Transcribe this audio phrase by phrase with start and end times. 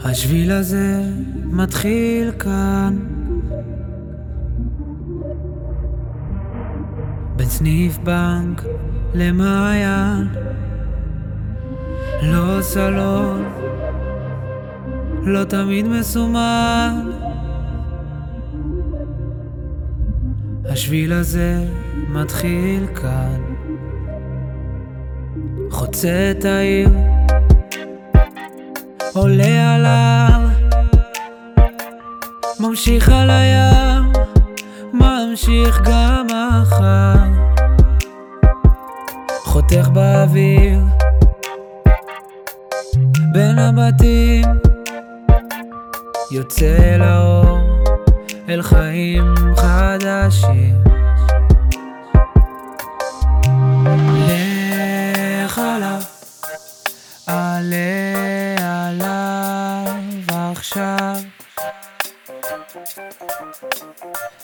[0.00, 1.02] השביל הזה
[1.44, 2.98] מתחיל כאן.
[7.36, 8.64] בין סניף בנק
[9.14, 10.28] למעיין
[12.22, 13.44] לא סלון,
[15.22, 17.10] לא תמיד מסומן.
[20.64, 21.64] השביל הזה
[22.08, 23.40] מתחיל כאן.
[25.70, 26.88] חוצה את העיר
[29.12, 30.46] עולה על ההר,
[32.60, 34.12] ממשיך על הים,
[34.92, 37.14] ממשיך גם מחר,
[39.44, 40.80] חותך באוויר,
[43.32, 44.44] בין הבתים,
[46.30, 47.58] יוצא לאור,
[48.48, 50.89] אל חיים חדשים.
[60.70, 61.16] עכשיו.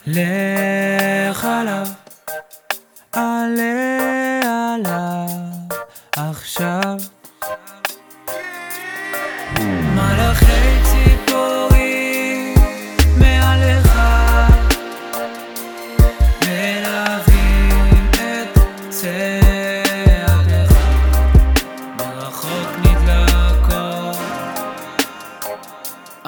[0.06, 1.86] לך עליו,
[3.12, 5.28] עלה עליו
[6.16, 6.96] עכשיו.
[9.94, 10.65] מלאכי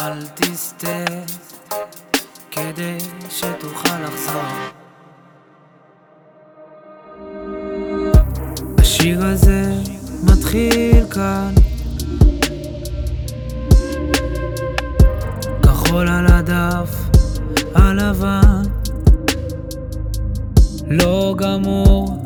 [0.09, 1.05] אל תסטה
[2.51, 2.98] כדי
[3.31, 4.42] שתוכל לחזור.
[8.79, 9.73] השיר הזה
[10.25, 11.55] מתחיל כאן.
[15.62, 16.91] כחול על הדף
[17.75, 18.62] הלבן.
[20.91, 22.25] לא גמור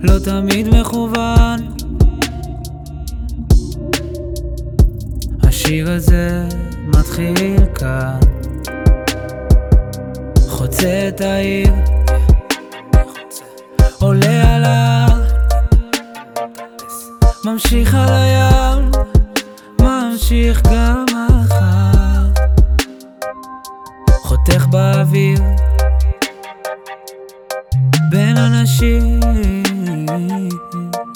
[0.00, 1.76] לא תמיד מכוון
[5.66, 6.44] השיר הזה
[6.86, 8.20] מתחיל כאן.
[10.48, 11.74] חוצה את העיר
[13.98, 15.22] עולה על ההר
[17.44, 18.90] ממשיך על הים
[19.80, 22.44] ממשיך גם מחר
[24.08, 25.40] חותך באוויר
[28.10, 29.20] בין אנשים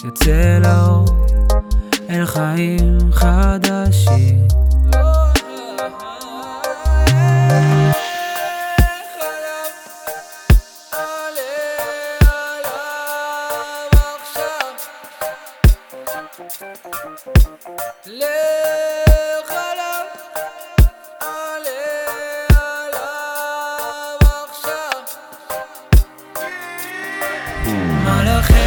[0.03, 1.05] יוצא לאור
[2.09, 4.40] אל חיים חדשים
[18.05, 19.05] ليه
[19.49, 19.93] غلا
[21.21, 23.07] علي على
[28.07, 28.60] على خير